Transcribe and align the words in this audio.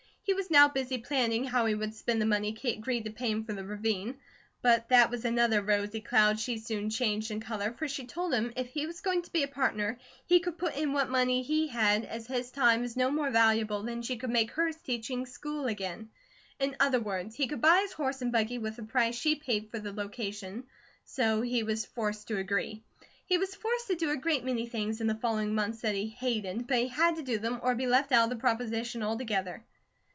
He 0.23 0.35
was 0.35 0.51
now 0.51 0.69
busy 0.69 0.97
planning 0.99 1.43
how 1.43 1.65
he 1.65 1.75
would 1.75 1.93
spend 1.93 2.21
the 2.21 2.25
money 2.25 2.53
Kate 2.53 2.77
agreed 2.77 3.03
to 3.03 3.11
pay 3.11 3.31
him 3.31 3.43
for 3.43 3.51
the 3.53 3.65
ravine; 3.65 4.15
but 4.61 4.87
that 4.87 5.09
was 5.09 5.25
another 5.25 5.61
rosy 5.61 5.99
cloud 5.99 6.39
she 6.39 6.57
soon 6.57 6.89
changed 6.89 7.31
in 7.31 7.41
colour, 7.41 7.73
for 7.73 7.85
she 7.87 8.05
told 8.05 8.33
him 8.33 8.53
if 8.55 8.67
he 8.67 8.85
was 8.85 9.01
going 9.01 9.23
to 9.23 9.31
be 9.31 9.43
a 9.43 9.47
partner 9.49 9.97
he 10.25 10.39
could 10.39 10.57
put 10.57 10.77
in 10.77 10.93
what 10.93 11.09
money 11.09 11.41
he 11.41 11.67
had, 11.67 12.05
as 12.05 12.27
his 12.27 12.49
time 12.49 12.79
was 12.81 12.95
no 12.95 13.11
more 13.11 13.29
valuable 13.29 13.83
than 13.83 14.01
she 14.01 14.15
could 14.15 14.29
make 14.29 14.51
hers 14.51 14.77
teaching 14.77 15.25
school 15.25 15.65
again 15.65 16.09
in 16.61 16.77
other 16.79 16.99
words, 17.01 17.35
he 17.35 17.47
could 17.47 17.59
buy 17.59 17.81
his 17.81 17.91
horse 17.91 18.21
and 18.21 18.31
buggy 18.31 18.57
with 18.59 18.77
the 18.77 18.83
price 18.83 19.15
she 19.15 19.35
paid 19.35 19.69
for 19.69 19.79
the 19.79 19.91
location, 19.91 20.63
so 21.03 21.41
he 21.41 21.63
was 21.63 21.85
forced 21.85 22.27
to 22.29 22.37
agree. 22.37 22.81
He 23.25 23.37
was 23.37 23.55
forced 23.55 23.87
to 23.87 23.95
do 23.95 24.11
a 24.11 24.17
great 24.17 24.45
many 24.45 24.65
things 24.67 25.01
in 25.01 25.07
the 25.07 25.15
following 25.15 25.53
months 25.55 25.81
that 25.81 25.95
he 25.95 26.07
hated; 26.07 26.67
but 26.67 26.77
he 26.77 26.87
had 26.87 27.17
to 27.17 27.23
do 27.23 27.37
them 27.37 27.59
or 27.61 27.75
be 27.75 27.87
left 27.87 28.11
out 28.13 28.25
of 28.25 28.29
the 28.29 28.37
proposition 28.41 29.03
altogether. 29.03 29.65